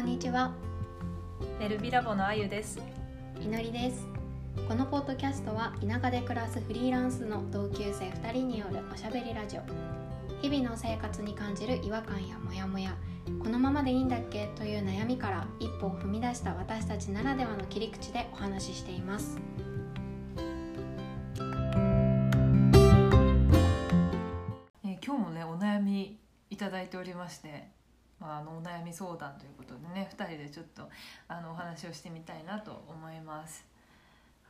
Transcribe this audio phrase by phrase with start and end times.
[0.00, 0.54] んにちは。
[1.60, 2.80] エルビラボのあゆです。
[3.38, 4.06] いのりです。
[4.66, 9.60] このポッドキャストは田舎で暮らすフリーランスの同級生2人によるおしゃべりラジオ。
[10.40, 12.96] 日々の生活に感じる違和感やモヤモヤ。
[13.42, 14.46] このままでいいんだっけ？
[14.56, 19.38] という悩みから一歩を踏み出した私たちならではの切り口でお話ししています。
[24.82, 27.68] えー今日もねお悩みいただいておりまして、
[28.20, 30.88] まあ、あのお悩み相談ということでね2人でちょっと
[31.28, 33.64] あのお話をしてみたいなと思います、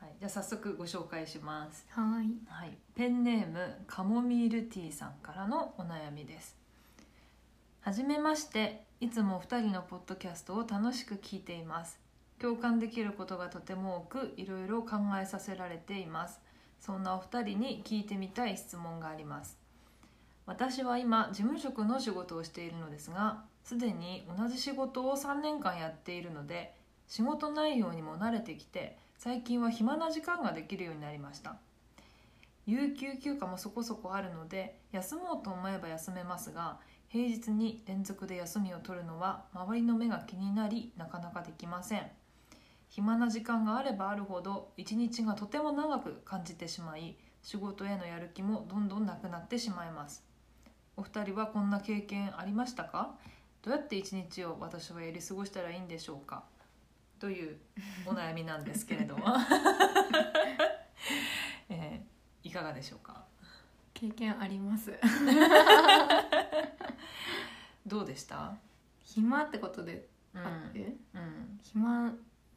[0.00, 1.86] はい、じゃあ早速ご紹介します。
[1.90, 2.26] はい。
[2.48, 6.56] はい、ペンネームカモミールティーさんからのお悩みです。
[7.82, 8.88] はじめまして。
[9.02, 11.98] いつもお二人のポッドキャストを楽しく聞いています。
[12.38, 16.40] 共感できることがとても多くいろいろ考えさせられています。
[16.80, 19.58] そんなお二人に聞いてみたい質問があります。
[20.44, 26.74] 私は今事務職の仕事をしているのですがすでに同じ仕事を3年間やっているので
[27.06, 31.56] 仕事内容にも慣れてきて最近は暇な時間ができるようになりました。
[32.66, 42.06] 有給休暇もそこそこあるので休もうと思えば休めますが平日に連続で休みを取るのは周りの目が気になりなかなかできません。
[42.88, 50.24] 暇な時間があればあるほど一日がとても長く感じてしまい仕事へのやる気もどんどんなくなってしまいます。
[50.96, 53.14] お二人はこんな経験ありましたか？
[53.62, 56.44] どうやって一日を私はやり過ごしたらいいんでしょうか？
[57.18, 57.58] という
[58.06, 59.24] お悩みなんですけれども、
[61.68, 62.10] えー
[62.48, 63.24] いかがでしょうか？
[63.92, 64.92] 経験あります。
[67.86, 68.54] どうでした？
[69.04, 70.40] 暇ってことでうん。
[70.46, 71.60] あって、うん。
[71.62, 72.12] 暇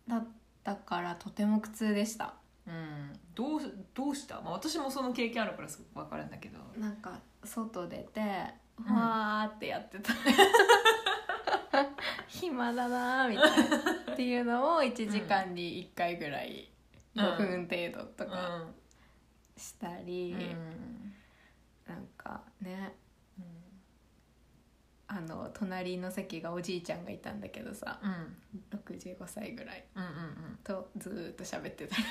[0.08, 0.28] だっ
[0.64, 2.34] たからとても苦痛でした。
[2.66, 3.62] うん、どう
[3.94, 6.60] どうした、まあ、私もその経験あるからすごく分かるんだけど。
[6.80, 10.14] なんか外出てわーってやってた、
[12.28, 13.78] 暇だなーみたいな。
[14.14, 16.70] っていうのを1時間に1回ぐらい
[17.16, 18.66] うん5分程度とうか
[19.56, 20.36] したり、
[21.88, 22.96] なんかね
[23.38, 23.46] うん
[25.08, 28.38] あの隣の席がおじいちゃんがいたんだけどさうん。
[28.72, 29.86] 65歳ぐらい
[30.64, 32.04] とずーっと喋ってたり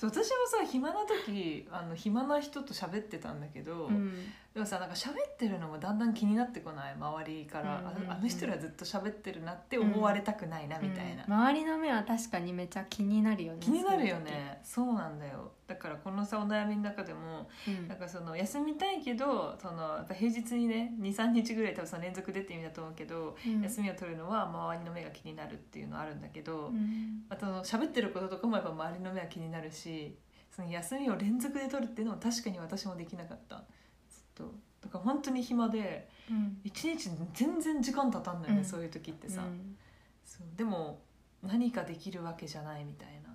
[0.00, 4.14] そう私もさ暇な時あの暇な人と喋ってたんだけど、うん。
[4.52, 6.94] でもさなんか喋ってるのもだんだん気になってこない？
[6.94, 8.10] 周りから、うんうんうん。
[8.10, 14.60] ああの人らずっと喋ってるなって思われたくないなみたいな、うん周りの目は確かにめちゃ気になるよね気になるよね。
[14.64, 15.52] そうなんだよ。
[15.68, 23.62] だからこのさお悩みの中でもそういう時なんかその休みたいけどそのやっぱ平日にね23日ぐらい多分その連続でって意味だと思うけど、うん。
[23.62, 27.22] 休みを取るのは周りの目が気になるっていうのはあるんだけど、うん。
[27.28, 30.18] あとその喋ってることとかもやっぱ周りの目は気になるし
[30.50, 33.62] その休みを連続で取るっていうのも確かに私もできなかった
[34.40, 36.60] とだから本当に暇でうん。
[36.62, 38.64] 一日全然時間経たんだよね、うん。
[38.64, 39.76] そういう時ってさ、うん。
[40.24, 40.46] そう。
[40.56, 41.00] でも
[41.42, 43.34] 何かできるわけじゃないみたいな。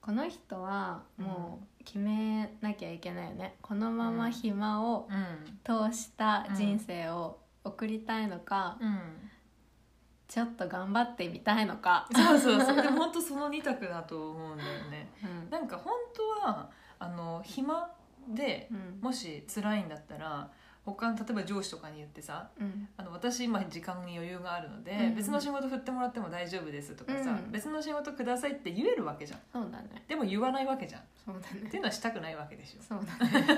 [0.00, 3.56] この人はもう決めなきゃいけないよね。
[3.62, 5.90] このまま暇をうん。
[5.90, 8.98] 通した人生を送りたいのか、うん。
[10.28, 12.76] ちょっと頑張ってみたいのか、そうそうそう。
[12.76, 15.08] でも本当その2択だと思うんだよね。
[15.22, 15.50] うん。
[15.50, 17.88] なんか本当はあの暇
[18.28, 19.00] でうん。
[19.02, 20.50] もし辛いんだったら
[20.84, 22.88] 他の例えば上司とかに言ってさうん。
[22.96, 27.52] あの私今時間に余裕があるので、うん別の仕事振ってもらっても大丈夫ですとかさ、うん。
[27.52, 29.40] 別の仕事くださいって言えるわけじゃん。
[29.52, 30.04] そうだね。
[30.08, 31.00] でも言わないわけじゃん。
[31.00, 31.68] っそうだね。
[31.70, 32.82] ていうのはしたくないわけでしょ。
[32.82, 33.46] そうだね。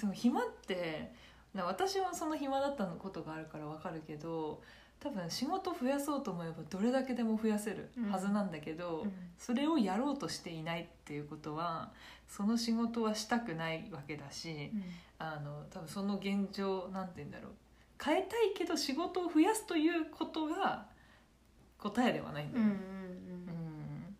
[0.00, 1.12] そう暇って
[1.54, 4.60] な私はその暇だったことがあるからわかるけど
[5.04, 9.12] 多分仕事増やそうと思えばどれだけでも増やせるはずなんだけど、うん。
[9.36, 11.92] それをやろうとしていないっていうことは
[12.26, 14.70] その仕事はしたくないわけだし、
[15.18, 17.52] あの多分その現状なんて言うんだろう。
[18.02, 20.86] 変えたいけど仕事を増やすということが
[21.76, 22.82] 答えではないんだうんうんよね。
[23.48, 24.16] うん。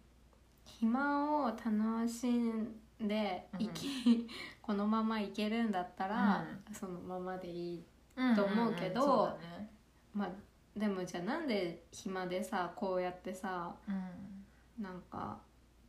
[0.67, 4.29] 暇を楽しんで生き、
[4.61, 6.45] このままいけるんだったら、
[6.75, 7.85] そのままでいい
[8.17, 9.71] うんと思うけどんんそうだね。
[10.13, 10.29] まあ
[10.77, 14.35] でもじゃあなんで暇でさこうやってさうん。
[14.81, 15.39] なんか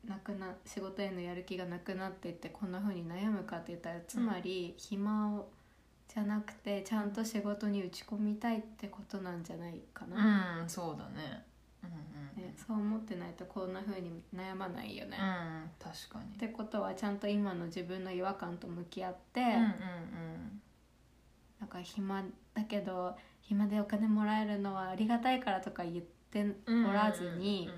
[0.08, 5.48] なくな仕事へのやる気がなくなってってこんな風に悩むかって言ったらつまり暇を
[6.08, 11.44] じゃなくてちゃんと仕事に打ち込みたいってことなんじゃないかな、うん、そうだね。
[11.84, 16.36] うんうんね、そう思ってないとこんな風に悩まないよね、うん、確かに。
[16.36, 20.62] ってことはちゃんと今の自分の違和感と向き合って、うんうん
[21.60, 22.22] なんか暇
[22.54, 23.16] だけど
[23.48, 26.90] 暇でお金もらえるのはありがたいからとか言ってうん。
[26.90, 27.70] おらずに、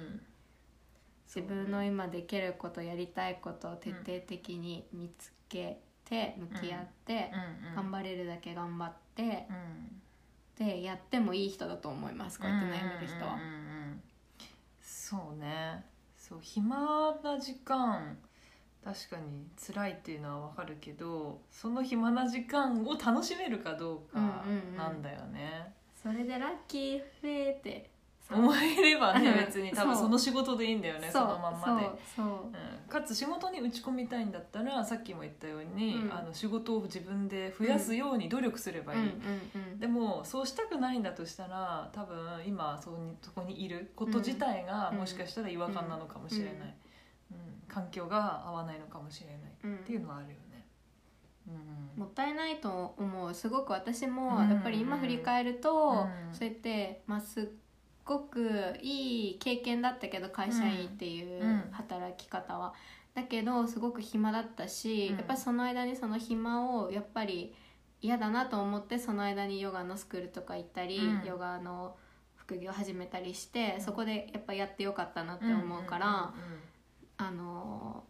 [1.28, 7.32] 自分の今できることやりたいことを徹底的に見つけて向き合って、
[7.76, 10.02] 頑張れるだけ頑張ってうん。
[10.58, 13.38] でやってもいい人だと思いますこうやって悩める人は。
[14.82, 15.86] そうね。
[16.18, 18.18] そう暇な時間
[18.88, 24.30] 確かに辛いっていうのはわかるけどその暇な時間を楽しめるかどうかうんうん
[24.70, 24.78] うん。
[24.78, 27.90] なんだよね、それでラッキーフェーって。
[28.30, 29.46] 思えればねうん。
[29.46, 29.72] 別に。
[29.72, 31.86] 多分その仕事でいいんだよねそのまんまで。
[31.86, 32.00] そう。
[32.16, 32.28] そう。
[32.28, 36.14] うん、かつ仕事に打ち込みたいんだったらさっきも言ったように、うん。
[36.14, 39.08] あの仕事を自分で増やすように努力すればいい、うん。
[39.08, 39.72] うん。
[39.74, 39.80] うん。
[39.80, 44.98] でもそうしたくないんだとしたら多分今そこにそこにいること自体がうん。
[45.00, 46.74] もしかしたら違和感なのかもしれない、うん
[47.68, 49.76] 環境が合わないのかもしれないうん。
[49.76, 50.66] っていうのはあるよね。
[51.48, 52.00] うん。
[52.00, 54.38] もったいないと思うすごく私も。
[54.38, 54.50] うん。
[54.50, 56.34] やっぱり今振り返ると、うん。
[56.34, 57.46] そうやって、まあ、すっ
[58.06, 61.64] ごくいい経験だったけど会社員っていううん。
[61.72, 62.74] 働き方は。
[63.14, 65.18] だけどすごく暇だったし、うん。
[65.18, 67.54] やっぱりその間にその暇をやっぱり
[68.02, 71.26] 嫌だなと思ってその間にヨガのスクールとか行ったり、うん。
[71.26, 71.96] ヨガの
[72.36, 73.82] 副業始めたりして、うん。
[73.82, 76.34] そこでやっぱやってよかったなって思うから、
[77.18, 78.04] あの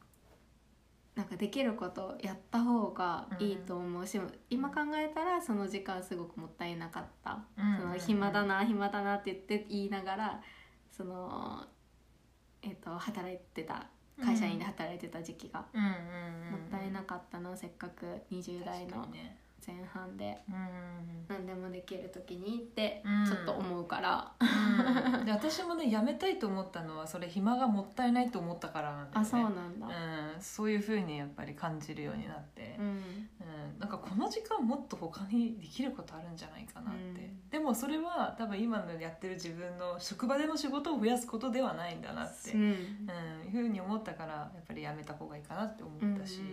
[1.15, 4.19] なんかできることやった方がいいと思うし、
[4.51, 7.73] 今考えたらその時間すごくもったいなかった、うん。
[7.73, 10.41] うんその暇だな暇だなって言って言いながら
[10.91, 11.65] その、
[12.61, 13.87] えっと働いてた
[14.21, 19.07] 会社員で働いてた時期が、うんうんうんもったいなかったなせっかく20代の
[19.65, 20.37] 前半で。
[20.49, 21.25] うん。
[21.27, 23.25] 何でもできる時にってうん。
[23.25, 25.25] ちょっと思うから、うん。
[25.25, 29.11] で私もねやめたいと思ったのはそれ暇がもったいないと思ったからなんね。
[29.13, 29.89] あそうなんだ、う
[30.39, 32.77] ん、そういうふうにやっぱり感じるようになって。
[32.79, 32.85] う、ん。
[32.85, 33.79] うん。
[33.79, 37.49] なんかこの時間もっと他にできることあるんじゃないかなって、うん。
[37.49, 42.63] でもそれは多分今のやってる自分の職場での仕事を増やすことではないんだなって、ううん。
[42.63, 42.73] んい
[43.49, 46.45] うふうに思ったからやっぱりやめた方がいいかなって思ったし、うん。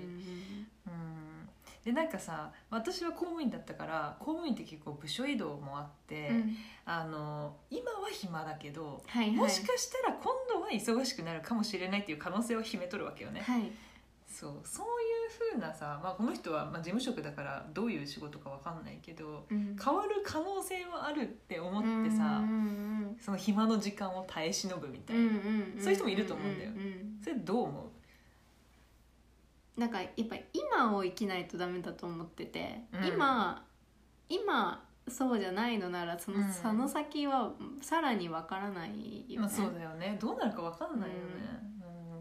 [0.87, 1.35] うん
[1.84, 6.36] でなんかさ私は公務員だったから公務員って結構部署移動もあって、うん。
[6.36, 9.36] うんあの今は暇だけどはいはい。
[9.36, 13.40] もしかしたら今度は忙しくなるかもしれないっていう可能性を秘めとるわけよね。
[13.40, 13.72] はい。
[14.28, 19.76] そうそういうふうなさ、まあ、この人はまあ事務職だからどういう仕事かわかんないけどうん。
[19.82, 25.31] 変わる可能性はあるって思ってさ、うんその暇の時間を耐え忍ぶみたいな、うんう
[25.78, 26.70] んそういう人もいると思うんだよ。
[26.70, 27.90] んんそれどう思
[29.76, 33.06] なんかやっぱり今を生きないとダメだと思ってて、うん。
[33.06, 33.67] 今
[34.29, 36.53] 今そうじゃないのならその,、うん。
[36.53, 40.17] その先はさらにわからないよね、うまあそうだよね。
[40.21, 41.21] どうなるかわかんないよね、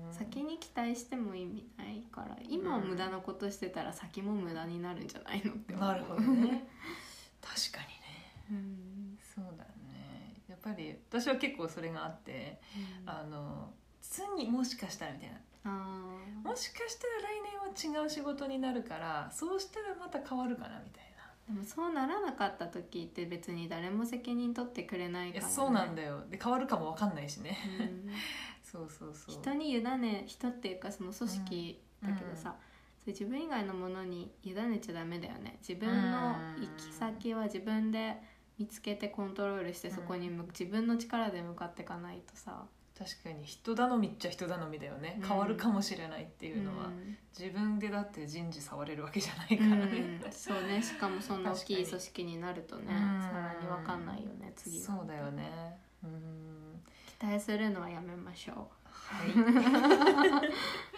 [0.08, 0.14] うん。
[0.14, 5.88] 先に期待しても意味ないから今無駄なことしてたら先も無駄になるんじゃないのって思う。
[5.88, 6.68] なるほどね。
[7.42, 8.34] 確かにね。
[8.52, 9.20] うん。
[9.22, 10.42] そうだよね。
[10.48, 12.60] やっぱり私は結構それがあって
[13.06, 13.72] あの
[14.02, 15.38] 次もしかしたらみたいな。
[15.66, 16.12] あー
[16.44, 21.04] もしかしたら来年は違う仕事になるからそうしたらまた変わるかなみたい
[21.48, 26.24] でもそうならなかった時って別に誰も責任取ってくれないから、ね、そうなんだよ。
[26.30, 27.58] で変わるかもわかんないしね。
[27.80, 28.10] うん。
[28.64, 29.36] そうそうそう。
[29.36, 32.56] 人に委ね人っていうかその組織だけどさ、
[33.02, 35.58] それ自分以外のものに委ねちゃダメだよね。
[35.60, 38.22] 自分の行き先は自分で
[38.58, 42.66] 見つけてコントロールしてそこに向自分の力で向かっていかないとさ
[42.98, 45.18] 確かに人頼みっちゃ人頼みだよね。
[45.22, 45.28] うん。
[45.28, 47.18] 変わるかもしれないっていうのは、ん。
[47.38, 50.32] 自分でだって人事触れるわけじゃないからね、うん。
[50.32, 50.82] そうね。
[50.82, 53.22] しかもそんな大きい組織になるとねうん。
[53.22, 54.86] さらに分かんないよね次は。
[54.86, 55.77] そうだよね。
[56.03, 56.84] うん。
[57.20, 59.32] 期待するのはやめましょはい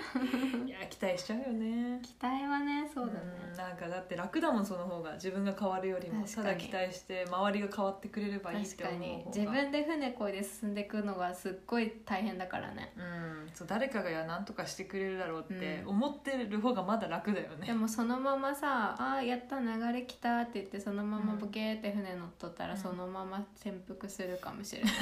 [0.65, 1.99] いや期待しちゃうよね。
[1.99, 3.19] う期待はねそうだね。
[3.49, 9.15] うんなんかだって楽だもんその方が自分が変わるよりもただ期待して周りが変わってくれればいいって思う確かに。
[9.15, 12.91] 方が自分で船こいで進んでいくのがすっごい大変だからね。
[12.97, 15.89] うん、そう誰かがや何とかしてくれるだろうってうん。
[15.89, 22.79] 思ってる方がまだ楽だよね、でもそのままさ「あーやった流れ来た」って言ってそのままボケーって船乗っとったらうん。
[22.79, 24.93] そのまま潜伏するかもしれない。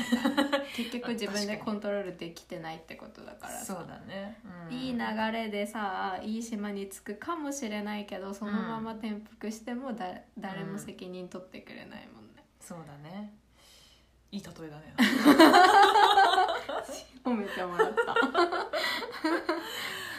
[0.76, 3.66] 結局自分でコントロールできてないってことだからさ。
[3.66, 4.40] そうだね、
[4.70, 5.00] うん、いい流
[5.32, 10.06] れでさいい島に着くかもしれないけどそのまま転覆してもだ
[10.38, 13.34] 誰も責任取ってくれないもんね、そうだね。
[14.32, 14.96] いい例えだね。
[17.24, 18.16] 褒めてもらった。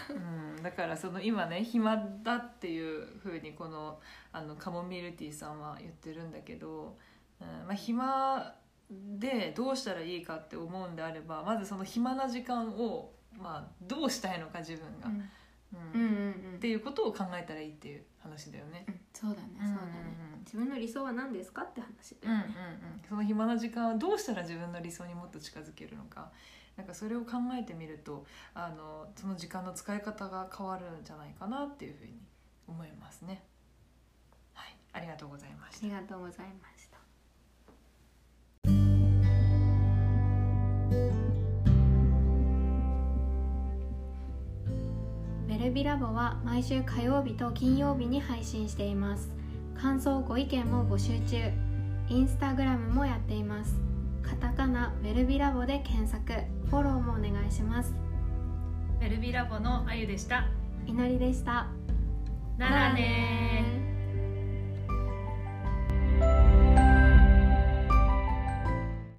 [0.15, 0.17] う
[0.61, 4.01] ん、だからその今ね暇だっていうふうにこの
[4.33, 6.97] あのカモミールティーさんは言ってるんだけど、
[7.41, 7.47] うん。
[7.67, 8.55] まあ、暇
[8.91, 15.31] でどうしたらいいかって思うんであればまずその暇な時間を、まあ、どうしたいのか自分が、うん。
[15.73, 16.01] うん。
[16.01, 18.85] うんっていうことを考えたらいいっていう話だよね。
[18.89, 19.01] うん。
[19.13, 22.49] そうだねそうだね、自分の理想は何ですかって話だうんうんうん、、
[23.09, 26.31] その暇な時間はどうしたら自分の理想にもっと近づけるのか。
[26.77, 32.21] なんかそれを考えてみるとあのその時間の使い方が変わるんじゃないかなっていうふうに
[32.67, 33.45] 思いますね。
[34.55, 35.87] はい、ありがとうございました。
[35.87, 36.95] ありがとうございました。
[45.65, 49.31] ヘビラボは毎週火曜日と金曜日に配信しています。
[49.75, 51.39] 感想ご意見も募集中。
[52.11, 53.81] インスタグラムもやっています。
[54.23, 56.35] カタカナウェルビラボで検索。
[56.69, 57.95] フォローもお願いします。
[59.01, 60.45] ウェルビラボのあゆでした。
[60.87, 61.69] いのりでした。
[62.59, 63.65] ならね